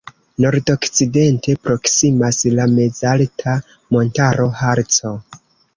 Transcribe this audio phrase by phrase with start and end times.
[0.43, 3.57] Nordokcidente proksimas la mezalta
[3.95, 5.19] montaro Harco.